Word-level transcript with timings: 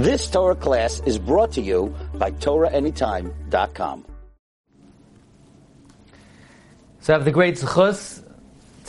This 0.00 0.30
Torah 0.30 0.54
class 0.54 1.02
is 1.04 1.18
brought 1.18 1.52
to 1.52 1.60
you 1.60 1.94
by 2.14 2.30
TorahAnytime.com. 2.30 4.06
So 7.00 7.12
I 7.12 7.16
have 7.16 7.26
the 7.26 7.30
great 7.30 7.56
zechus 7.56 8.24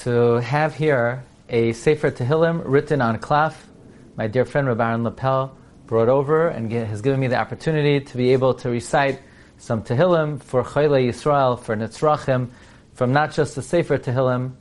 to 0.04 0.39
have 0.39 0.74
here 0.74 1.26
a 1.50 1.74
Sefer 1.74 2.12
Tehillim 2.12 2.62
written 2.63 3.02
on 3.02 3.18
klaf. 3.18 3.55
My 4.16 4.28
dear 4.28 4.46
friend 4.46 4.68
Rabbi 4.68 4.88
Aaron 4.88 5.04
Lapel 5.04 5.54
brought 5.86 6.08
over 6.08 6.47
and 6.47 6.71
has 6.71 7.01
given 7.01 7.19
me 7.19 7.28
the 7.28 7.35
opportunity 7.35 7.99
to 7.99 8.15
be 8.15 8.31
able 8.31 8.53
to 8.53 8.69
recite 8.69 9.19
some 9.57 9.83
Tehillim 9.83 10.41
for 10.41 10.63
Chayle 10.63 11.09
Yisrael, 11.09 11.59
for 11.59 11.75
Nitzrachim, 11.75 12.51
from 12.93 13.12
not 13.12 13.33
just 13.33 13.55
the 13.55 13.62
Sefer 13.62 13.97
Tehillim, 13.97 14.53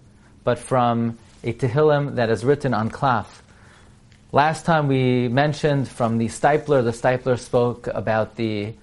but 0.42 0.58
from 0.58 1.16
a 1.44 1.52
Tehillim 1.52 2.16
that 2.16 2.28
is 2.28 2.44
written 2.44 2.74
on 2.74 2.90
klaf. 2.90 3.40
Last 4.32 4.64
time 4.64 4.86
we 4.86 5.26
mentioned 5.26 5.88
from 5.88 6.18
the 6.18 6.26
Steipler, 6.26 6.84
the 6.84 6.92
Steipler 6.92 7.36
spoke 7.36 7.88
about 7.88 8.36
the 8.36 8.74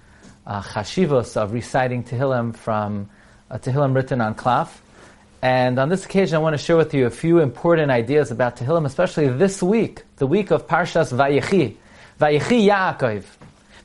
uh, 0.46 0.60
chashivos 0.60 1.38
of 1.38 1.54
reciting 1.54 2.04
Tehillim 2.04 2.54
from 2.54 3.08
a 3.48 3.58
Tehillim 3.58 3.94
written 3.94 4.20
on 4.20 4.34
klaf. 4.34 4.68
And 5.40 5.78
on 5.78 5.88
this 5.88 6.04
occasion, 6.04 6.36
I 6.36 6.40
want 6.40 6.52
to 6.52 6.62
share 6.62 6.76
with 6.76 6.92
you 6.92 7.06
a 7.06 7.10
few 7.10 7.38
important 7.38 7.90
ideas 7.90 8.30
about 8.30 8.56
Tehillim, 8.56 8.84
especially 8.84 9.28
this 9.28 9.62
week, 9.62 10.02
the 10.16 10.26
week 10.26 10.50
of 10.50 10.66
Parshas 10.66 11.16
Vayechi, 11.16 11.76
Vayechi 12.20 12.68
Yaakov. 12.68 13.24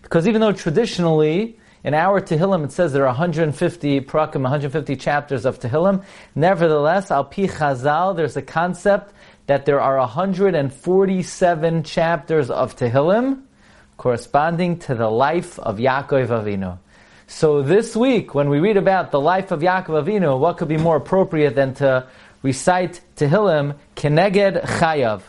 Because 0.02 0.28
even 0.28 0.42
though 0.42 0.52
traditionally, 0.52 1.58
in 1.86 1.94
our 1.94 2.20
Tehillim, 2.20 2.66
it 2.66 2.74
says 2.74 2.92
there 2.92 3.04
are 3.04 3.08
150 3.08 4.02
prakim, 4.02 4.42
150 4.42 4.98
chapters 4.98 5.46
of 5.46 5.62
Tehillim. 5.62 6.04
Nevertheless, 6.36 7.10
al 7.10 7.24
pi 7.24 7.44
Chazal, 7.44 8.18
there's 8.18 8.36
a 8.36 8.42
concept 8.42 9.14
that 9.48 9.66
there 9.66 9.82
are 9.82 9.98
147 9.98 11.84
chapters 11.84 12.50
of 12.50 12.76
Tehillim 12.76 13.44
corresponding 13.98 14.80
to 14.80 14.96
the 14.96 15.10
life 15.10 15.60
of 15.60 15.78
Yaakov 15.78 16.28
Avinu. 16.28 16.78
So 17.28 17.62
this 17.62 17.96
week, 17.96 18.36
when 18.36 18.50
we 18.50 18.60
read 18.60 18.78
about 18.78 19.12
the 19.12 19.20
life 19.20 19.52
of 19.52 19.62
Yaakov 19.62 20.06
Avinu, 20.06 20.40
what 20.40 20.58
could 20.58 20.68
be 20.68 20.78
more 20.78 20.98
appropriate 20.98 21.56
than 21.56 21.74
to 21.76 22.08
recite 22.42 23.02
Tehillim 23.16 23.76
Keneged 23.96 24.62
Chayav? 24.64 25.22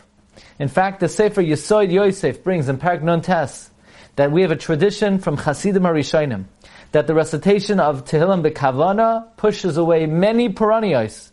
In 0.59 0.67
fact, 0.67 0.99
the 0.99 1.09
Sefer 1.09 1.41
Yesod 1.41 1.91
Yosef 1.91 2.43
brings 2.43 2.69
in 2.69 2.77
Parak 2.77 3.01
Nun 3.01 3.21
Tes 3.21 3.69
that 4.15 4.31
we 4.31 4.41
have 4.41 4.51
a 4.51 4.55
tradition 4.55 5.19
from 5.19 5.37
Hasidim 5.37 5.83
Arishonim 5.83 6.45
that 6.91 7.07
the 7.07 7.13
recitation 7.13 7.79
of 7.79 8.05
Tehillim 8.05 8.41
Bekavana 8.41 9.27
pushes 9.35 9.75
away 9.75 10.05
many 10.05 10.49
perennials 10.49 11.31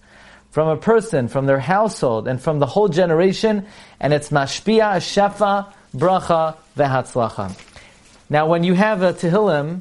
from 0.53 0.69
a 0.69 0.77
person, 0.77 1.29
from 1.29 1.47
their 1.47 1.59
household, 1.59 2.29
and 2.29 2.41
from 2.41 2.59
the 2.59 2.67
whole 2.67 2.89
generation, 2.89 3.67
and 3.99 4.13
it's 4.13 4.29
mashpia, 4.29 5.01
shefa, 5.01 5.73
bracha, 5.97 6.57
vehatzlacha. 6.77 7.59
Now, 8.29 8.47
when 8.47 8.63
you 8.63 8.75
have 8.75 9.01
a 9.01 9.15
Tehillim 9.15 9.81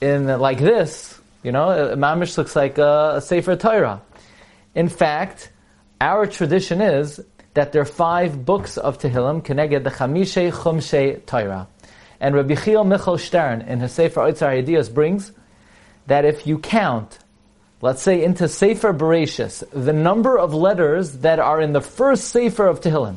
in 0.00 0.26
like 0.26 0.58
this, 0.58 1.20
you 1.44 1.52
know, 1.52 1.94
mamish 1.96 2.36
looks 2.36 2.56
like 2.56 2.78
a, 2.78 3.14
a 3.16 3.20
Sefer 3.20 3.54
Torah. 3.54 4.02
In 4.74 4.88
fact, 4.88 5.50
our 6.00 6.26
tradition 6.26 6.80
is 6.80 7.20
that 7.54 7.70
there 7.70 7.82
are 7.82 7.84
five 7.84 8.44
books 8.44 8.78
of 8.78 8.98
Tehillim, 8.98 9.44
connected 9.44 9.84
the 9.84 9.90
Chamishe 9.90 10.50
Chumshe 10.50 11.24
Torah. 11.26 11.68
And 12.18 12.34
Rabbi 12.34 12.56
Chiel 12.56 12.82
Michal 12.82 13.18
Stern 13.18 13.60
in 13.62 13.78
his 13.78 13.92
Sefer 13.92 14.20
Oitzar 14.20 14.48
Ideas 14.48 14.88
brings 14.88 15.30
that 16.08 16.24
if 16.24 16.44
you 16.44 16.58
count 16.58 17.20
let's 17.82 18.00
say 18.00 18.24
into 18.24 18.48
Sefer 18.48 18.94
Bereshis, 18.94 19.64
the 19.72 19.92
number 19.92 20.38
of 20.38 20.54
letters 20.54 21.18
that 21.18 21.40
are 21.40 21.60
in 21.60 21.72
the 21.72 21.80
first 21.80 22.28
Sefer 22.28 22.66
of 22.66 22.80
Tehillim. 22.80 23.16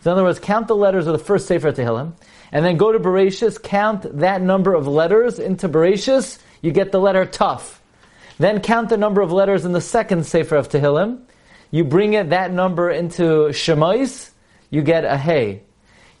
So 0.00 0.10
in 0.10 0.12
other 0.12 0.22
words, 0.22 0.38
count 0.38 0.68
the 0.68 0.76
letters 0.76 1.06
of 1.08 1.12
the 1.12 1.24
first 1.24 1.46
Sefer 1.46 1.68
of 1.68 1.74
Tehillim, 1.74 2.12
and 2.52 2.64
then 2.64 2.76
go 2.76 2.92
to 2.92 3.00
Bereshis, 3.00 3.60
count 3.60 4.20
that 4.20 4.40
number 4.40 4.72
of 4.72 4.86
letters 4.86 5.38
into 5.40 5.68
Bereshis, 5.68 6.38
you 6.62 6.70
get 6.70 6.92
the 6.92 7.00
letter 7.00 7.26
Tuf. 7.26 7.78
Then 8.38 8.60
count 8.60 8.88
the 8.88 8.96
number 8.96 9.20
of 9.20 9.32
letters 9.32 9.64
in 9.64 9.72
the 9.72 9.80
second 9.80 10.24
Sefer 10.24 10.56
of 10.56 10.68
Tehillim, 10.68 11.22
you 11.72 11.82
bring 11.82 12.12
it, 12.12 12.30
that 12.30 12.52
number 12.52 12.90
into 12.90 13.48
Shemais, 13.50 14.30
you 14.70 14.82
get 14.82 15.04
a 15.04 15.18
Hey. 15.18 15.62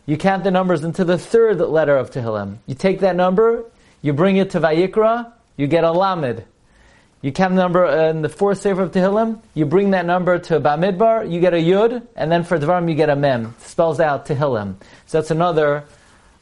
You 0.06 0.16
count 0.16 0.42
the 0.42 0.50
numbers 0.50 0.82
into 0.82 1.04
the 1.04 1.16
third 1.16 1.60
letter 1.60 1.96
of 1.96 2.10
Tehillim. 2.10 2.58
You 2.66 2.74
take 2.74 3.00
that 3.00 3.14
number, 3.14 3.64
you 4.02 4.12
bring 4.12 4.36
it 4.36 4.50
to 4.50 4.60
Vayikra, 4.60 5.32
you 5.56 5.68
get 5.68 5.84
a 5.84 5.92
Lamed. 5.92 6.44
You 7.24 7.32
count 7.32 7.54
the 7.54 7.62
number 7.62 7.86
in 7.86 8.20
the 8.20 8.28
fourth 8.28 8.60
Sefer 8.60 8.82
of 8.82 8.92
Tehillim, 8.92 9.40
you 9.54 9.64
bring 9.64 9.92
that 9.92 10.04
number 10.04 10.38
to 10.38 10.60
Bamidbar, 10.60 11.32
you 11.32 11.40
get 11.40 11.54
a 11.54 11.56
Yud, 11.56 12.06
and 12.14 12.30
then 12.30 12.44
for 12.44 12.58
Dvarim 12.58 12.86
you 12.86 12.94
get 12.94 13.08
a 13.08 13.16
Mem. 13.16 13.54
It 13.58 13.62
spells 13.62 13.98
out 13.98 14.26
Tehillim. 14.26 14.74
So 15.06 15.16
that's 15.16 15.30
another 15.30 15.84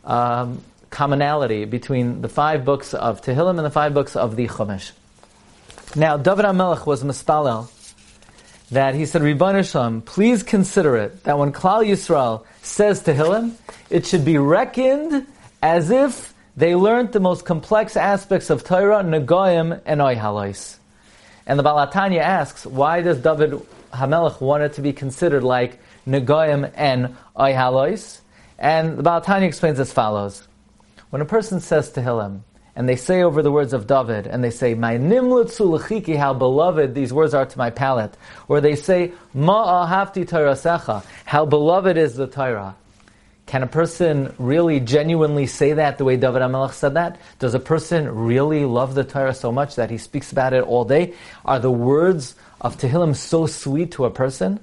um, 0.05 0.61
commonality 0.91 1.67
between 1.67 2.21
the 2.21 2.29
five 2.29 2.65
books 2.65 2.95
of 2.95 3.23
Tehillim 3.23 3.59
and 3.59 3.65
the 3.65 3.71
five 3.71 3.95
books 3.95 4.17
of 4.17 4.35
the 4.35 4.49
Chumash. 4.49 4.91
Now, 5.95 6.17
David 6.17 6.47
HaMelech 6.47 6.85
was 6.85 7.05
mispalel 7.05 7.71
that 8.73 8.97
he 8.97 9.07
said, 9.07 9.23
Shalom, 9.65 10.03
please 10.03 10.43
consider 10.43 10.97
it 10.97 11.23
that 11.23 11.39
when 11.39 11.53
Klal 11.53 11.87
Yisrael 11.87 12.45
says 12.63 13.05
Tehillim, 13.05 13.53
it 13.89 14.05
should 14.05 14.25
be 14.25 14.37
reckoned 14.37 15.29
as 15.63 15.91
if 15.91 16.32
they 16.57 16.75
learned 16.75 17.13
the 17.13 17.21
most 17.21 17.45
complex 17.45 17.97
aspects 17.97 18.51
of 18.51 18.63
Torah, 18.63 19.03
Nagoyim, 19.03 19.81
and 19.87 20.01
Oyhalais. 20.01 20.77
And 21.47 21.59
the 21.59 21.63
Baal 21.63 21.87
HaTanya 21.87 22.21
asks, 22.21 22.67
why 22.67 23.01
does 23.01 23.19
David 23.19 23.53
Hamelech 23.93 24.41
want 24.41 24.63
it 24.63 24.75
to 24.75 24.83
be 24.83 24.93
considered 24.93 25.43
like 25.43 25.79
Nagoyim 26.07 26.71
and 26.75 27.17
Oyhalais? 27.37 28.21
And 28.59 28.99
the 28.99 29.03
Baal 29.03 29.23
HaTanya 29.23 29.45
explains 29.45 29.81
as 29.81 29.93
follows. 29.93 30.47
When 31.11 31.23
a 31.23 31.27
person 31.27 31.61
says 31.61 31.91
to 31.91 32.01
Tehillim, 32.01 32.43
and 32.75 32.89
they 32.89 32.97
say 32.97 33.23
over 33.23 33.43
the 33.43 33.53
words 33.53 33.73
of 33.73 33.87
David, 33.87 34.27
and 34.27 34.43
they 34.43 34.51
say, 34.51 34.75
My 34.75 34.97
nimlutzu 34.97 36.17
how 36.17 36.33
beloved 36.33 36.95
these 36.95 37.13
words 37.13 37.35
are 37.35 37.45
to 37.45 37.59
my 37.59 37.69
palate. 37.69 38.17
Or 38.49 38.61
they 38.61 38.77
say, 38.77 39.13
Ma 39.35 39.87
ahavti 39.87 40.27
Torah 40.27 41.03
how 41.27 41.45
beloved 41.45 41.99
is 41.99 42.17
the 42.17 42.27
Torah. 42.27 42.75
Can 43.47 43.63
a 43.63 43.67
person 43.67 44.35
really 44.39 44.81
genuinely 44.81 45.47
say 45.47 45.73
that 45.75 45.99
the 45.99 46.05
way 46.05 46.17
David 46.17 46.43
HaMelech 46.43 46.73
said 46.73 46.95
that? 46.95 47.21
Does 47.39 47.55
a 47.55 47.61
person 47.61 48.09
really 48.09 48.65
love 48.65 48.95
the 48.95 49.05
Torah 49.05 49.35
so 49.35 49.53
much 49.53 49.77
that 49.77 49.91
he 49.91 49.99
speaks 49.99 50.33
about 50.33 50.53
it 50.53 50.65
all 50.65 50.85
day? 50.85 51.15
Are 51.45 51.59
the 51.59 51.71
words 51.71 52.35
of 52.61 52.79
Tehillim 52.79 53.17
so 53.17 53.47
sweet 53.47 53.93
to 53.93 54.05
a 54.05 54.11
person? 54.11 54.61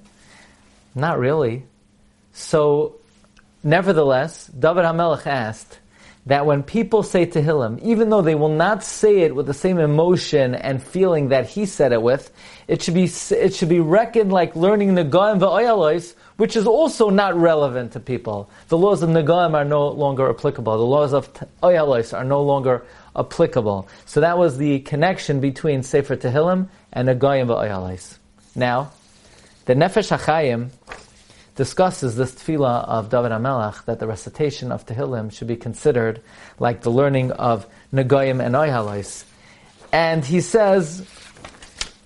Not 0.96 1.20
really. 1.20 1.66
So, 2.34 2.96
nevertheless, 3.64 4.48
David 4.48 4.86
HaMelech 4.86 5.28
asked 5.28 5.80
that 6.26 6.46
when 6.46 6.64
people 6.64 7.02
say 7.02 7.26
Tehillim, 7.26 7.80
even 7.82 8.10
though 8.10 8.22
they 8.22 8.36
will 8.36 8.56
not 8.56 8.84
say 8.84 9.22
it 9.22 9.34
with 9.34 9.48
the 9.48 9.54
same 9.54 9.80
emotion 9.80 10.54
and 10.54 10.82
feeling 10.84 11.30
that 11.30 11.48
he 11.48 11.66
said 11.66 11.92
it 11.92 12.02
with, 12.02 12.32
it 12.68 12.82
should 12.82 12.94
be, 12.94 13.10
it 13.32 13.54
should 13.54 13.70
be 13.70 13.80
reckoned 13.80 14.32
like 14.32 14.56
learning 14.56 14.96
Nagayim 14.96 15.40
V'Oyalois, 15.40 16.14
which 16.38 16.56
is 16.56 16.68
also 16.68 17.10
not 17.10 17.36
relevant 17.36 17.94
to 17.94 18.00
people. 18.00 18.50
The 18.68 18.78
laws 18.78 19.02
of 19.02 19.10
Nagaim 19.10 19.54
are 19.54 19.66
no 19.66 19.90
longer 19.90 20.30
applicable. 20.30 20.78
The 20.78 20.86
laws 20.86 21.14
of 21.14 21.30
Oyalois 21.62 22.18
are 22.18 22.24
no 22.24 22.44
longer 22.44 22.86
applicable. 23.16 23.90
So 24.06 24.22
that 24.22 24.38
was 24.38 24.58
the 24.58 24.80
connection 24.80 25.42
between 25.42 25.84
Sefer 25.84 26.16
Tehillim 26.16 26.70
and 26.94 27.10
Nagaim 27.10 27.48
Oyalois. 27.48 28.18
Now, 28.56 28.92
the 29.66 29.74
Nefesh 29.74 30.18
HaChaim 30.18 30.70
discusses 31.60 32.16
this 32.16 32.32
tefillah 32.32 32.88
of 32.88 33.10
David 33.10 33.34
HaMelech 33.34 33.84
that 33.84 34.00
the 34.00 34.08
recitation 34.08 34.72
of 34.72 34.86
Tehillim 34.86 35.30
should 35.30 35.50
be 35.50 35.58
considered 35.58 36.22
like 36.58 36.84
the 36.84 36.90
learning 36.90 37.34
of 37.34 37.68
Nagayim 37.94 38.42
and 38.42 38.56
Oyalois. 38.56 39.26
And 39.92 40.24
he 40.24 40.40
says, 40.40 41.06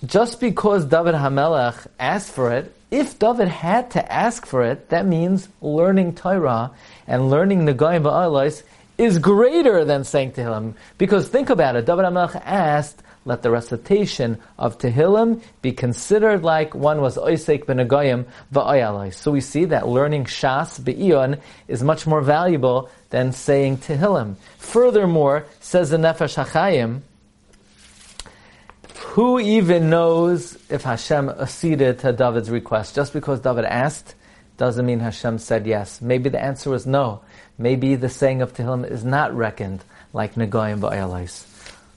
just 0.04 0.40
because 0.40 0.86
David 0.86 1.14
HaMelech 1.14 1.86
asked 2.00 2.32
for 2.32 2.52
it, 2.52 2.74
if 2.90 3.20
David 3.20 3.48
had 3.48 3.92
to 3.92 4.12
ask 4.12 4.48
for 4.48 4.64
it, 4.64 4.90
that 4.90 5.06
means 5.06 5.48
learning 5.62 6.16
Torah 6.16 6.72
and 7.06 7.30
learning 7.30 7.68
Nagayim 7.68 8.02
Ba'alais 8.02 8.64
is 8.98 9.20
greater 9.20 9.86
than 9.86 10.04
saying 10.04 10.32
Tehillim. 10.32 10.74
Because 10.98 11.28
think 11.28 11.52
about 11.52 11.76
it, 11.76 11.86
David 11.86 12.06
HaMelech 12.06 12.42
asked, 12.44 13.04
let 13.26 13.42
the 13.42 13.52
recitation 13.52 14.40
of 14.58 14.78
Tehillim 14.78 15.42
be 15.62 15.72
considered 15.72 16.44
like 16.44 16.76
one 16.76 17.02
was 17.02 17.18
Oisek 17.18 17.66
Benagayim 17.66 18.26
Ba'ayalais. 18.54 19.14
So 19.14 19.32
we 19.32 19.42
see 19.42 19.66
that 19.66 19.88
learning 19.88 20.26
Shas 20.26 20.84
Be'ion 20.84 21.40
is 21.68 21.84
much 21.84 22.06
more 22.06 22.22
valuable 22.22 22.90
than 23.12 23.32
saying 23.32 23.78
Tehillim. 23.78 24.36
Furthermore, 24.58 25.46
says 25.62 25.90
the 25.90 25.98
Nefesh 25.98 26.44
HaChaim, 26.44 27.02
who 29.14 29.40
even 29.40 29.90
knows 29.90 30.58
if 30.70 30.82
Hashem 30.84 31.30
acceded 31.30 32.00
to 32.00 32.12
David's 32.12 32.50
request? 32.50 32.96
Just 32.96 33.14
because 33.14 33.40
David 33.40 33.66
asked 33.66 34.16
doesn't 34.58 34.86
mean 34.86 35.00
Hashem 35.00 35.38
said 35.38 35.66
yes. 35.66 36.02
Maybe 36.02 36.30
the 36.30 36.44
answer 36.44 36.70
was 36.70 36.86
no. 36.86 37.22
Maybe 37.58 37.96
the 37.96 38.10
saying 38.10 38.42
of 38.42 38.54
Tehillim 38.54 38.90
is 38.90 39.06
not 39.06 39.34
reckoned 39.36 39.84
like 40.14 40.36
Nagoyim 40.36 40.80
Ba'ayalais. 40.80 41.53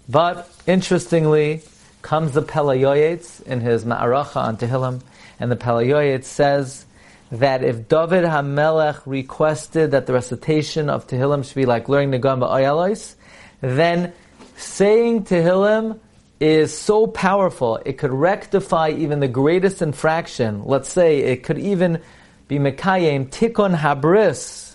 But 0.08 0.48
interestingly, 0.66 1.62
comes 2.02 2.32
the 2.32 2.42
Pele 2.42 2.78
Yoetz 2.78 3.42
in 3.42 3.60
his 3.60 3.84
Ma'aracha 3.84 4.36
on 4.36 4.56
Tehillim, 4.56 5.02
and 5.40 5.50
the 5.50 5.56
Pele 5.56 5.86
Yoetz 5.88 6.24
says 6.24 6.84
that 7.32 7.64
if 7.64 7.88
David 7.88 8.24
Hamelech 8.24 9.02
requested 9.06 9.90
that 9.90 10.06
the 10.06 10.12
recitation 10.12 10.88
of 10.88 11.08
Tehillim 11.08 11.44
should 11.44 11.56
be 11.56 11.66
like 11.66 11.88
learning 11.88 12.12
the 12.12 12.18
Gamba 12.18 12.46
Ayalos, 12.46 13.16
then 13.60 14.12
saying 14.56 15.24
Tehillim 15.24 15.98
is 16.38 16.76
so 16.76 17.06
powerful, 17.06 17.80
it 17.84 17.98
could 17.98 18.12
rectify 18.12 18.90
even 18.90 19.20
the 19.20 19.28
greatest 19.28 19.82
infraction. 19.82 20.64
Let's 20.64 20.88
say 20.88 21.20
it 21.20 21.42
could 21.42 21.58
even 21.58 22.00
be 22.46 22.58
Mekayim 22.58 23.30
Tikkun 23.30 23.76
Habris. 23.76 24.65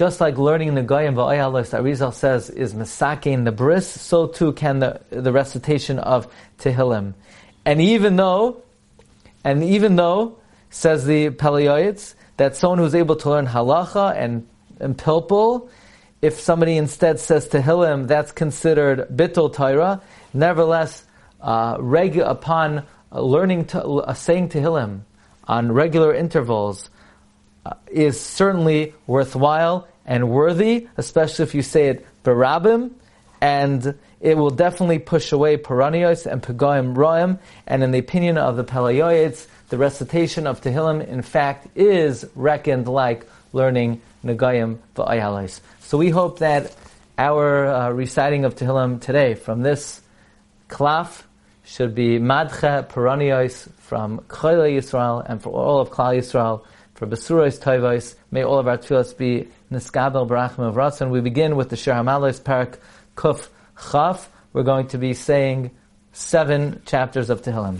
Just 0.00 0.18
like 0.18 0.38
learning 0.38 0.76
the 0.76 0.82
Goyim 0.82 1.14
Va'ayalos 1.14 1.72
that 1.72 1.82
Rizal 1.82 2.10
says 2.10 2.48
is 2.48 2.72
Mesakein 2.72 3.44
the 3.44 3.52
Bris, 3.52 3.86
so 3.86 4.28
too 4.28 4.54
can 4.54 4.78
the, 4.78 4.98
the 5.10 5.30
recitation 5.30 5.98
of 5.98 6.26
Tehillim. 6.58 7.12
And 7.66 7.82
even 7.82 8.16
though, 8.16 8.62
and 9.44 9.62
even 9.62 9.96
though 9.96 10.38
says 10.70 11.04
the 11.04 11.28
Pele 11.28 11.66
Yoetz, 11.66 12.14
that 12.38 12.56
someone 12.56 12.78
who's 12.78 12.94
able 12.94 13.14
to 13.16 13.28
learn 13.28 13.46
halacha 13.46 14.16
and, 14.16 14.48
and 14.78 14.96
pilpul, 14.96 15.68
if 16.22 16.40
somebody 16.40 16.78
instead 16.78 17.20
says 17.20 17.46
Tehillim, 17.50 18.08
that's 18.08 18.32
considered 18.32 19.06
bittul 19.14 19.52
Torah. 19.52 20.00
Nevertheless, 20.32 21.04
uh, 21.42 21.76
reg- 21.78 22.16
upon 22.16 22.86
learning 23.12 23.66
to, 23.66 23.84
uh, 23.84 24.14
saying 24.14 24.48
Tehillim 24.48 25.02
on 25.46 25.72
regular 25.72 26.14
intervals 26.14 26.88
is 27.90 28.20
certainly 28.20 28.94
worthwhile 29.06 29.86
and 30.06 30.30
worthy, 30.30 30.88
especially 30.96 31.44
if 31.44 31.54
you 31.54 31.62
say 31.62 31.88
it 31.88 32.06
barabim, 32.24 32.92
and 33.40 33.94
it 34.20 34.36
will 34.36 34.50
definitely 34.50 34.98
push 34.98 35.32
away 35.32 35.56
paranios 35.56 36.26
and 36.26 36.42
pegoim 36.42 36.94
roim. 36.94 37.38
And 37.66 37.82
in 37.82 37.90
the 37.90 37.98
opinion 37.98 38.36
of 38.38 38.56
the 38.56 38.64
Pele 38.64 38.96
Yoetz, 38.96 39.46
the 39.68 39.78
recitation 39.78 40.46
of 40.46 40.60
Tehillim, 40.60 41.06
in 41.06 41.22
fact, 41.22 41.68
is 41.74 42.26
reckoned 42.34 42.88
like 42.88 43.26
learning 43.52 44.02
Nagayim 44.24 44.78
v'ayalais. 44.94 45.60
So 45.80 45.96
we 45.96 46.10
hope 46.10 46.40
that 46.40 46.74
our 47.16 47.66
uh, 47.66 47.90
reciting 47.90 48.44
of 48.44 48.56
Tehillim 48.56 49.00
today 49.00 49.34
from 49.34 49.62
this 49.62 50.00
klaf 50.68 51.22
should 51.64 51.94
be 51.94 52.18
madcha 52.18 52.88
peranios 52.88 53.70
from 53.78 54.18
Chayla 54.28 54.76
Yisrael 54.76 55.24
and 55.28 55.40
for 55.40 55.50
all 55.50 55.80
of 55.80 55.90
Klal 55.90 56.18
Yisrael, 56.18 56.64
for 57.00 57.06
Besuros 57.06 57.58
Tovos. 57.58 58.14
May 58.30 58.44
all 58.44 58.58
of 58.58 58.68
our 58.68 58.76
tefillos 58.76 59.16
be 59.16 59.48
niskabel 59.72 60.28
barachim 60.28 60.58
of 60.58 60.74
Ratzon. 60.74 61.08
We 61.08 61.22
begin 61.22 61.56
with 61.56 61.70
the 61.70 61.76
Shir 61.78 61.94
Hamalos 61.94 62.42
Parak 62.42 62.76
Kuf 63.16 63.48
Chaf. 63.90 64.28
We're 64.52 64.64
going 64.64 64.86
to 64.88 64.98
be 64.98 65.14
saying 65.14 65.70
seven 66.12 66.82
chapters 66.84 67.30
of 67.30 67.40
Tehillim. 67.40 67.78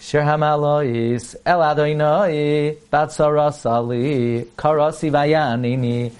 Shir 0.00 0.22
Hamalois, 0.22 1.36
El 1.46 1.62
Adonai, 1.62 2.76
Batsara 2.92 3.54
Sali, 3.54 4.42
Karasi 4.56 5.12
Vayanini, 5.12 6.10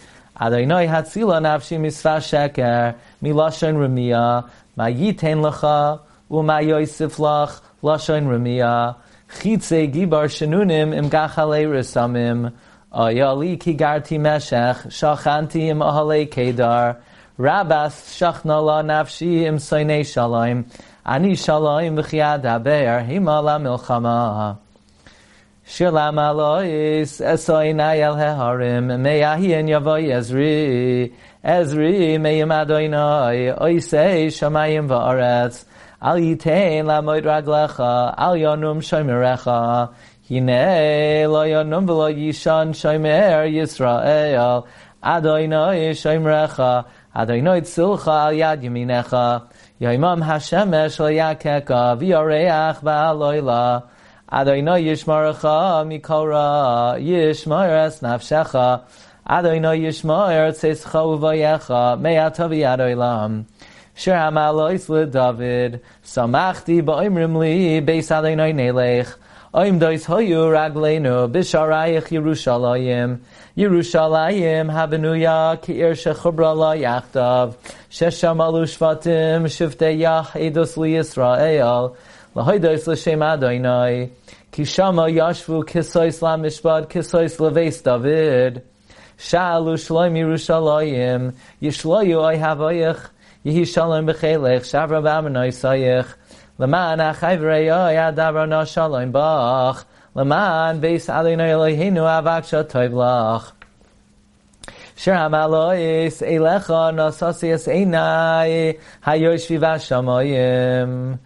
Adonai 0.40 0.86
Hatzila 0.86 1.42
Nafshi 1.42 1.80
Misfa 1.80 2.18
Sheker, 2.18 2.94
Milashon 3.20 3.74
Remia, 3.74 4.48
Mayiten 4.78 5.42
Lacha, 5.42 5.98
Uma 6.30 6.60
Yosef 6.60 7.16
Lach, 7.16 7.60
Lashon 7.82 8.28
Remia, 8.28 8.94
Chitze 9.28 9.92
Gibar 9.92 10.26
Shenunim, 10.26 10.94
Im 10.96 11.10
Gachale 11.10 11.66
Resamim, 11.66 12.52
Ayali 12.92 13.58
Kigarti 13.58 14.19
Meshech, 14.19 14.86
Shachanti 14.86 15.69
Im 15.69 15.80
Ahale 15.80 16.28
Kedar, 16.30 16.96
Rabas 17.38 18.16
Shachna 18.16 18.64
La 18.64 18.82
Nafshi 18.82 19.44
Im 19.46 19.56
Soine 19.56 20.04
Shalom, 20.04 20.64
Ani 21.04 21.36
shalom 21.36 21.96
v'chiyad 21.96 22.42
haber, 22.42 23.06
himala 23.06 23.60
milchama. 23.60 24.58
Shir 25.64 25.90
lama 25.90 26.32
lois, 26.34 27.20
esoi 27.20 27.74
nayel 27.74 28.16
heharim, 28.16 28.86
meyahin 29.00 29.69
yavoy 29.69 30.08
ezri, 30.08 31.12
ezri 31.44 32.19
meyim 32.19 32.48
adoinoi, 32.48 33.56
oisei 33.58 34.26
shamayim 34.28 34.88
v'aretz, 34.88 35.64
al 36.00 36.18
yitein 36.18 36.86
lamoid 36.86 37.24
raglecha, 37.24 38.14
al 38.16 38.34
yonum 38.34 38.78
shomerecha, 38.78 39.92
hine 40.28 41.26
lo 41.28 41.44
yonum 41.44 41.86
v'lo 41.86 42.08
yishan 42.12 42.74
shomer 42.74 43.46
Yisrael, 43.50 44.66
adoinoi 45.02 45.90
shomerecha, 45.90 46.84
adoinoi 47.14 47.62
tzilcha 47.62 48.26
al 48.26 48.34
yad 48.34 48.62
yaminecha, 48.62 49.48
Yaimam 49.80 50.24
Hashemesh 50.24 50.98
yakeka 50.98 51.96
v'yareach 51.96 52.82
ba'aloila. 52.82 53.84
Adonai 54.28 54.82
yishmarecha 54.82 55.86
mikora 55.86 56.98
yishmares 56.98 58.02
nafshecha. 58.02 58.82
Adonai 59.24 59.78
yishmaer 59.78 60.50
tzescha 60.50 61.00
uvayecha 61.06 61.96
me'atavi 62.00 62.66
adoilam. 62.66 63.46
Shir 63.98 64.12
hamalois 64.12 65.10
David 65.10 65.80
samachti 66.04 66.80
ba'imrim 66.82 67.36
li 67.36 67.80
beis 67.80 68.12
Adonai 68.12 68.52
nelech. 68.52 69.12
Oim 69.52 69.80
dois 69.80 70.04
hoyu 70.06 70.42
ragleinu 70.54 71.28
bisharayich 71.28 72.06
Yerushalayim. 72.16 73.18
Yerushalayim 73.56 74.70
habenuya 74.70 75.60
ki'ir 75.60 75.90
er 75.90 75.94
shechubra 75.94 76.56
la 76.56 76.74
yachtav. 76.76 77.56
Shesham 77.90 78.40
alu 78.40 78.62
shvatim 78.66 79.46
shiftei 79.46 79.98
yach 79.98 80.30
edus 80.34 80.76
li 80.76 80.92
Yisrael. 80.92 81.96
Lahoidos 82.36 82.86
l'shem 82.86 83.20
Adonai. 83.20 84.10
Kishama 84.52 85.10
yashvu 85.10 85.64
kisois 85.64 86.22
la 86.22 86.36
mishpad 86.36 86.88
kisois 86.88 87.40
leves 87.40 87.82
David. 87.82 88.62
Sha'alu 89.18 89.74
shloim 89.74 90.14
Yerushalayim. 90.22 91.34
Yishloyu 91.60 92.22
ay 92.22 92.38
havayich. 92.38 93.00
Yehi 93.48 93.66
shalom 93.66 94.04
b'chelech. 94.06 94.60
Shavra 94.60 95.00
b'amanoi 95.00 95.48
sayich. 95.48 96.06
Leman 96.58 96.98
achai 96.98 97.38
v'reyo 97.40 97.80
oh, 97.80 97.94
yadavar 97.96 98.46
no 98.46 98.62
shalom 98.66 99.10
bach. 99.10 99.86
Leman 100.14 100.82
beis 100.82 101.08
Adonai 101.08 101.52
Eloheinu 101.56 102.04
avak 102.04 102.44
shatoiv 102.44 102.92
lach. 102.92 103.52
Shir 104.96 105.14
hamalois 105.14 106.20
elecha 106.20 106.92
nasasias 106.92 107.64
einai 107.72 108.78
hayoshvi 109.02 109.58
vashamayim. 109.64 111.18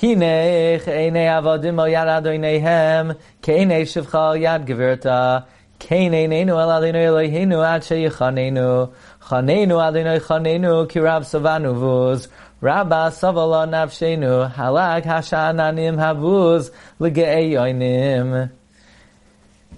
Hinech 0.00 0.82
einei 0.82 1.28
avodim 1.38 1.78
al 1.78 1.90
yad 1.94 2.10
Adonaihem 2.18 3.16
keinei 3.40 3.84
shivcha 3.84 4.36
yad 4.36 4.66
gevirta. 4.66 5.46
Keinei 5.78 6.26
neinu 6.26 6.56
al 6.58 6.82
Adonai 6.82 7.06
Eloheinu 7.06 7.62
ad 7.62 7.82
sheyichanenu. 7.82 8.90
Chanenu 9.28 9.76
Adonai 9.76 10.20
chanenu 10.20 10.88
kirab 10.88 11.22
savanu 11.22 11.74
vuz. 11.74 12.28
Rabba 12.62 13.12
savala 13.12 13.68
nafshenu 13.68 14.50
halak 14.50 15.04
hashananim 15.04 15.96
havuz 15.96 16.70
lege'eyoinim. 16.98 18.50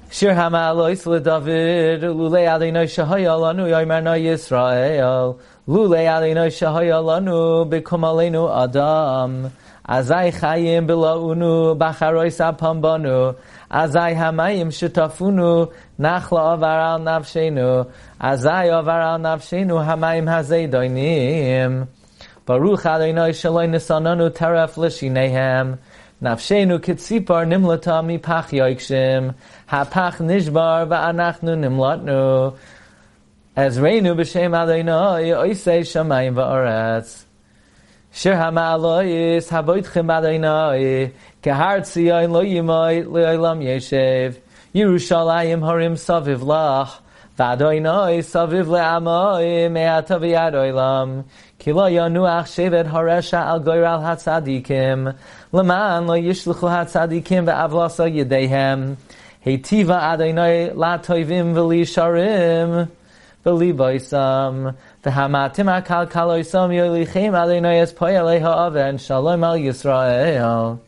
Shir 0.09 0.35
hamalois 0.35 1.03
leDavid 1.05 2.03
lulei 2.03 2.47
adinoi 2.47 2.87
shahaya 2.87 3.35
lanu 3.43 3.67
yomerna 3.69 4.15
Yisrael 4.17 5.37
lulei 5.67 6.07
adinoi 6.07 6.51
shahaya 6.51 7.03
lanu 7.03 7.69
bekum 7.69 8.03
alenu 8.03 8.49
adam 8.49 9.51
azai 9.97 10.31
chayim 10.41 10.87
bilaunu 10.89 11.77
bacharois 11.83 12.39
apam 12.49 12.81
banu 12.81 13.21
azai 13.83 14.15
hamayim 14.23 14.71
shitafunu 14.79 15.73
nachla 15.99 16.41
avar 16.55 16.79
al 16.91 17.01
nafshenu 17.11 17.71
azai 18.33 18.69
avar 18.81 19.01
al 19.13 19.19
nafshenu 19.29 19.77
hamayim 19.89 20.27
hazei 20.35 20.65
doinim 20.75 21.89
Baruch 22.51 22.81
Adonai 22.81 23.31
Shaloi 23.31 23.69
Nisananu 23.69 24.29
Teref 24.31 24.75
Lishinehem. 24.75 25.79
Nafshenu 26.21 26.81
Kitzipar 26.81 27.47
Nimlata 27.47 28.05
Mi 28.05 28.19
Pach 28.19 28.49
Yoikshim. 28.49 29.37
Hapach 29.71 30.17
Nishbar 30.17 30.89
Va'anachnu 30.89 31.55
Nimlatnu. 31.63 32.57
Ezreinu 33.57 34.17
B'Shem 34.19 34.53
Adonai 34.53 35.31
Oisei 35.31 35.83
Shamayim 35.83 36.35
Va'aretz. 36.35 37.25
Shir 38.13 38.35
Hamalois 38.35 39.49
Haboitchem 39.49 40.11
Adonai 40.11 41.13
Kehar 41.43 41.81
Tzion 41.81 42.33
Lo 42.33 42.43
Yimoy 42.43 43.05
Le'olam 43.05 43.63
Yeshev. 43.63 44.37
Yerushalayim 44.75 45.63
Harim 45.63 45.95
Saviv 45.95 46.41
Lach. 46.41 46.99
V'Adonai 47.39 48.19
Saviv 48.19 48.67
Le'amoi 48.67 49.71
Me'ata 49.71 50.19
V'Yad 50.19 50.55
Oilam. 50.55 51.25
Ki 51.61 51.73
lo 51.73 51.83
yanuach 51.83 52.47
shevet 52.47 52.91
haresha 52.91 53.47
al 53.47 53.61
goyr 53.61 53.87
al 53.87 54.01
hatzadikim. 54.01 55.15
Leman 55.53 56.07
lo 56.07 56.15
yishluchu 56.15 56.69
hatzadikim 56.69 57.45
ve'avlasa 57.47 58.11
yedehem. 58.11 58.97
Heitiva 59.47 60.01
adonai 60.11 60.75
la 60.75 60.99
toivim 60.99 61.55
v'li 61.55 61.83
sharim. 61.83 62.89
V'li 63.45 63.73
boisam. 63.73 64.75
V'hamatim 65.03 65.83
akal 65.83 66.07
kaloisam 66.11 66.69
yolichem 66.69 67.33
adonai 67.33 67.81
es 67.81 67.91
poyalei 67.91 68.39
ha'aven. 68.39 68.99
Shalom 68.99 69.43
al 69.43 69.57
Yisrael. 69.57 70.79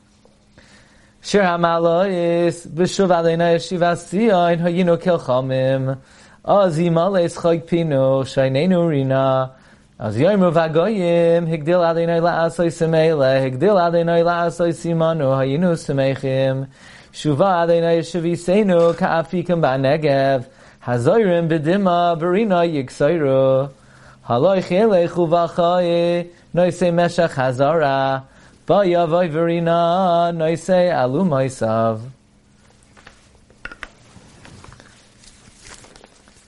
Shir 1.23 1.41
HaMalois, 1.41 2.67
B'shuv 2.67 3.09
Aleina 3.09 3.55
Yeshiva 3.55 3.97
Siyon, 3.97 4.61
Hayinu 4.61 5.01
Kilchamim, 5.01 5.97
Az 6.45 6.77
Yimales 6.77 7.41
Chag 7.41 7.67
Pino, 7.67 8.23
Shainenu 8.25 8.91
Rina, 8.91 9.53
Az 9.99 10.19
Yoimu 10.19 10.53
Vagoyim, 10.53 11.49
Higdil 11.49 11.81
Aleina 11.81 12.21
La'asoi 12.21 12.67
Semeile, 12.67 13.41
Higdil 13.41 13.81
Aleina 13.81 14.23
La'asoi 14.23 14.75
Simanu, 14.75 15.31
Hayinu 15.39 15.73
Semeichim, 15.73 16.67
Shuva 17.15 17.65
Aleina 17.65 17.97
Yeshivisenu, 17.97 18.95
Ka'afikim 18.95 19.63
Ba'negev, 19.63 20.45
Hazoyrim 20.85 21.49
B'dima, 21.49 22.21
Barina 22.21 22.67
Yiksairu, 22.67 23.71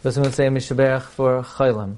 This 0.05 0.19
one 0.19 0.33
say 0.33 0.49
Mishaberach 0.49 1.03
for 1.03 1.43
Chaylam. 1.43 1.97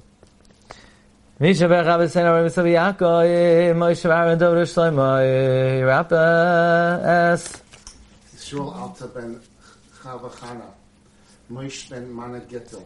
Mishaberach 1.41 1.85
Abbesein 1.85 2.25
Arim 2.25 2.47
Savi 2.47 2.73
Yaakov, 2.73 3.75
Moshe 3.75 4.09
Aaron 4.09 4.39
Dovr 4.39 4.63
Shlomo, 4.63 5.85
Rappa 5.85 7.33
S. 7.33 7.61
Shul 8.39 8.71
Alta 8.71 9.07
ben 9.07 9.39
Chava 10.01 10.31
Chana, 10.31 10.71
Moish 11.51 11.89
ben 11.89 12.09
Mana 12.11 12.39
Gittel, 12.39 12.83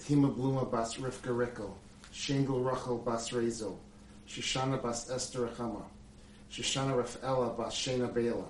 Tima 0.00 0.34
Bluma 0.34 0.68
bas 0.68 0.96
Rivka 0.96 1.36
Rickel, 1.36 1.72
Shingel 2.12 2.64
Rachel 2.64 2.98
bas 2.98 3.30
Rezo, 3.30 3.76
Shoshana 4.26 4.82
bas 4.82 5.08
Esther 5.10 5.48
Achama, 5.48 5.84
Shoshana 6.50 6.96
Rafaela 6.96 7.56
bas 7.56 7.72
Shena 7.74 8.12
Bela, 8.12 8.46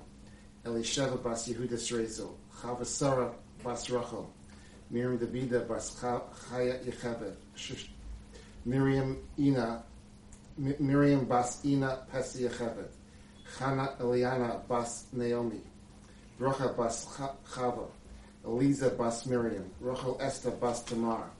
Elisheva 0.65 1.23
bas 1.23 1.47
Yehudis 1.49 1.93
Rezo, 1.93 2.31
Chava 2.61 2.87
Sarah 2.87 3.33
bas 3.63 3.91
Rachel, 3.91 4.33
Miriam 4.91 5.19
Davida 5.19 5.67
bas 5.69 5.95
Chaya 6.01 6.83
Yecheved, 6.85 7.37
Miriam 8.65 9.19
Ina, 9.39 9.83
Miriam 10.57 11.27
bas 11.27 11.65
Ina 11.65 12.07
Pesi 12.11 12.49
Yecheved, 12.49 12.89
Chana 13.59 13.99
Eliana 13.99 14.67
bas 14.67 15.07
Naomi, 15.13 15.61
Rocha 16.39 16.73
bas 16.77 17.07
Chava, 17.55 17.89
Eliza 18.43 18.89
bas 18.91 19.27
Miriam, 19.27 19.71
Rachel 19.81 20.17
Esther 20.19 20.53
bas 20.53 20.83
Tamar, 20.85 21.31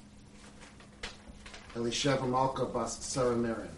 Elisheva 1.75 2.29
Malka 2.29 2.65
bas 2.65 2.99
Sarah 3.01 3.37
Miriam. 3.37 3.69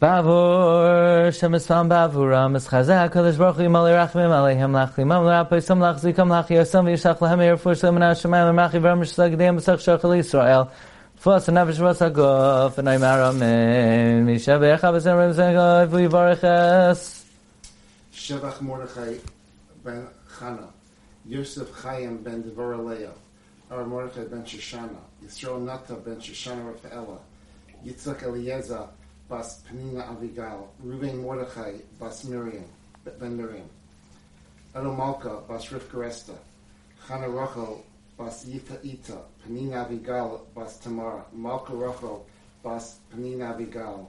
Bavur, 0.00 1.28
Shemisfam 1.28 1.88
Bavura, 1.88 2.50
Mischazah, 2.50 3.08
Kadosh 3.08 3.38
Baruch 3.38 3.56
Hu, 3.56 3.62
Yimalei 3.62 3.94
Rachmim, 3.94 4.30
Aleihem 4.30 4.72
Lachli, 4.72 5.06
Mam 5.06 5.24
L'Rapoi, 5.24 5.62
Sam 5.62 5.78
Lach, 5.78 6.00
Zikam 6.00 6.28
Lach, 6.28 6.48
Yosam, 6.48 6.84
V'yishach 6.84 7.18
Lahem, 7.18 7.38
Yerfush, 7.38 7.82
Lemanah, 7.84 8.12
Shemayim, 8.12 8.52
L'Machi, 8.52 8.80
V'ram, 8.80 9.00
Shesag, 9.02 9.36
Deyam, 9.36 9.58
B'sach, 9.58 9.78
Shachal, 9.78 10.18
Yisrael, 10.18 10.68
Fos, 11.14 11.46
Nefesh, 11.46 11.78
Vos, 11.78 12.00
Hagof, 12.00 12.78
and 12.78 12.88
Aymar, 12.88 13.28
Amen, 13.28 14.26
Mishabech, 14.26 14.80
Abesem, 14.80 15.16
Rim, 15.16 15.32
Zengov, 15.32 15.88
V'yivarech 15.88 16.90
Es. 16.90 17.24
Shevach 18.12 18.60
Mordechai 18.60 19.18
ben 19.84 20.08
Chana, 20.36 20.68
Yosef 21.26 21.72
Chaim 21.80 22.18
ben 22.18 22.42
Devorah 22.42 23.12
Ar 23.72 23.86
Mordechai 23.86 24.26
ben 24.26 24.44
Shoshana, 24.44 25.00
Yisrael 25.24 25.64
Nata 25.64 25.94
ben 25.94 26.20
Shoshana 26.20 26.72
Rafaela, 26.72 27.18
Yitzhak 27.82 28.22
Eliezer 28.22 28.86
bas 29.30 29.62
Penina 29.64 30.08
Avigal, 30.08 30.68
Ruven 30.84 31.22
Mordechai 31.22 31.80
bas 31.98 32.22
Miriam, 32.24 32.66
ben 33.18 33.34
Miriam, 33.34 33.66
Elomalka 34.74 35.48
bas 35.48 35.68
Rivka 35.70 36.04
Esther, 36.06 36.36
Chana 37.08 37.34
Rachel 37.34 37.82
bas 38.18 38.44
Yifa 38.44 38.76
Ita, 38.84 39.22
Penina 39.42 39.86
Avigal 39.86 40.40
bas 40.54 40.78
Tamar, 40.78 41.24
Malka 41.32 41.72
Rachel 41.72 42.26
bas 42.62 42.98
Penina 43.10 43.56
Avigal, 43.56 44.06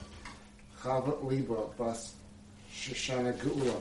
Chava 0.82 1.15
Libra 1.24 1.67
bas 1.77 2.15
Shoshana 2.70 3.32
Geula, 3.38 3.79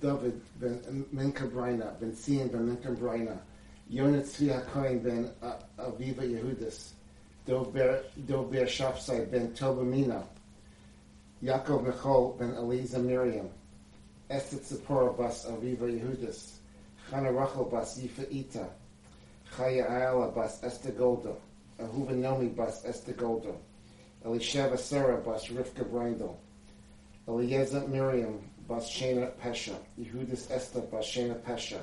David 0.00 0.40
ben 0.60 1.06
Minka 1.12 1.44
Brina, 1.44 1.98
ben 1.98 2.14
Sion 2.14 2.48
ben 2.48 2.66
Minka 2.66 2.90
Brina, 2.90 3.38
Yonah 3.88 4.20
Tzvi 4.20 4.48
HaKohen 4.48 5.02
ben 5.02 5.30
Aviva 5.78 6.22
Yehudis, 6.22 6.90
Dov 7.46 7.72
Ber 7.72 8.04
Shafsai 8.18 9.30
ben 9.30 9.54
Tobamina, 9.54 10.22
Yaakov 11.42 11.86
Michol 11.86 12.38
ben 12.38 12.54
Eliza 12.54 12.98
Miriam, 12.98 13.48
Esther 14.28 14.58
Tzipora 14.58 15.16
bas 15.16 15.46
Aviva 15.46 15.88
Yehudis, 15.88 16.58
Chana 17.10 17.34
Rachel 17.34 17.64
bas 17.64 17.98
Yifa 17.98 18.26
Ita, 18.30 18.68
Chaya 19.56 19.88
Ayala 19.88 20.34
bas 20.34 20.62
Esther 20.62 20.92
Golda, 20.92 21.34
Ahuva 21.80 22.12
Nomi 22.12 22.54
bas 22.54 22.84
Esther 22.84 23.14
Golda, 23.14 23.54
Elisheva 24.24 24.78
Sarah 24.78 25.22
bas 25.22 25.46
Rivka 25.48 25.84
Brindel, 25.84 26.36
Eliezer 27.28 27.86
Miriam 27.88 28.40
bas 28.68 28.90
Shena 28.90 29.30
Pesha, 29.42 29.74
Yehudis 30.00 30.50
Esther 30.50 30.80
bas 30.82 31.04
Shena 31.04 31.34
Pesha, 31.36 31.78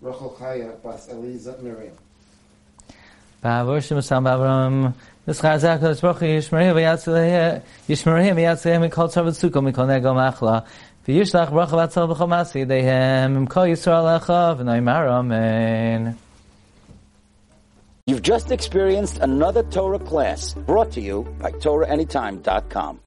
Rachel 0.00 0.36
Chaya 0.38 0.82
bas 0.82 1.08
Eliza 1.08 1.56
Miriam. 1.60 1.94
Bavur, 3.42 3.78
Shemisfam 3.78 4.24
Bavram, 4.24 4.94
Mischazah, 5.26 5.78
Kadosh 5.78 6.00
Baruch 6.00 6.18
Hu, 6.18 6.26
Yishmereh, 6.26 6.72
V'yatzileh, 6.72 7.62
Yishmereh, 7.88 8.32
V'yatzileh, 8.32 8.88
Mikol 8.88 9.08
Tzavat 9.08 9.34
Sukkah, 9.34 9.62
Mikol 9.62 9.88
Nego 9.88 10.14
Machla, 10.14 10.64
V'yishlach 11.06 11.50
Bracha 11.50 11.70
V'atzal 11.70 12.14
B'chol 12.14 12.28
Masi, 12.28 12.66
Dehem, 12.66 13.46
Imkol 13.46 13.68
Yisrael 13.70 14.20
Echa, 14.20 14.56
V'noimar, 14.58 15.08
Amen. 15.08 16.16
You've 18.06 18.22
just 18.22 18.50
experienced 18.50 19.18
another 19.18 19.62
Torah 19.62 19.98
class 19.98 20.54
brought 20.54 20.90
to 20.92 21.00
you 21.00 21.22
by 21.40 21.52
TorahAnytime.com. 21.52 23.00